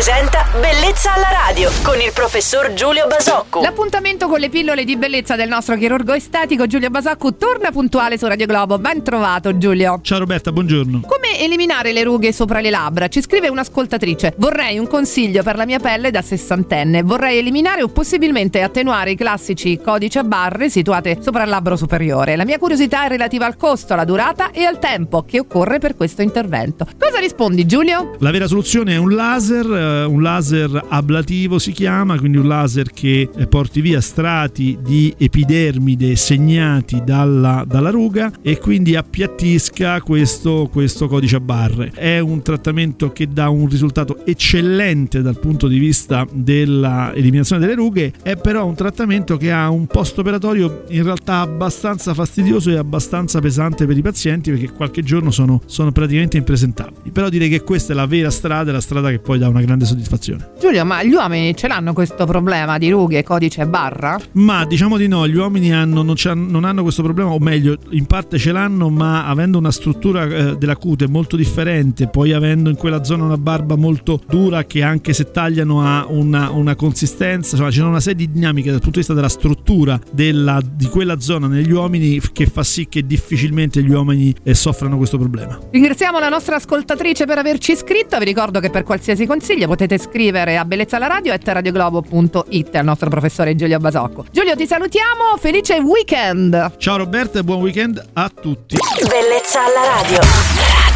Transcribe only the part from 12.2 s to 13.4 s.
sopra le labbra? Ci